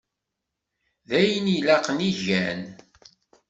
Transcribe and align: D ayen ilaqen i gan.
D 1.07 1.09
ayen 1.19 1.45
ilaqen 1.57 1.99
i 2.09 2.11
gan. 2.21 2.61